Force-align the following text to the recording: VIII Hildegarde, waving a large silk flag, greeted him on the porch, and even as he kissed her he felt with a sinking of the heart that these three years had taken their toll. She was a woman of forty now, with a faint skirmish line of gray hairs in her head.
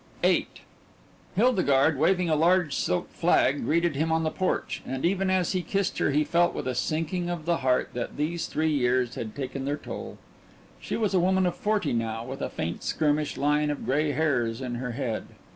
VIII 0.23 0.47
Hildegarde, 1.35 1.95
waving 1.95 2.27
a 2.27 2.35
large 2.35 2.75
silk 2.75 3.11
flag, 3.11 3.63
greeted 3.65 3.95
him 3.95 4.11
on 4.11 4.23
the 4.23 4.31
porch, 4.31 4.81
and 4.83 5.05
even 5.05 5.29
as 5.29 5.51
he 5.51 5.61
kissed 5.61 5.99
her 5.99 6.09
he 6.09 6.23
felt 6.23 6.55
with 6.55 6.67
a 6.67 6.73
sinking 6.73 7.29
of 7.29 7.45
the 7.45 7.57
heart 7.57 7.89
that 7.93 8.17
these 8.17 8.47
three 8.47 8.71
years 8.71 9.13
had 9.13 9.35
taken 9.35 9.63
their 9.63 9.77
toll. 9.77 10.17
She 10.79 10.97
was 10.97 11.13
a 11.13 11.19
woman 11.19 11.45
of 11.45 11.53
forty 11.55 11.93
now, 11.93 12.25
with 12.25 12.41
a 12.41 12.49
faint 12.49 12.81
skirmish 12.81 13.37
line 13.37 13.69
of 13.69 13.85
gray 13.85 14.11
hairs 14.11 14.59
in 14.59 14.73
her 14.81 14.93
head. 14.93 15.27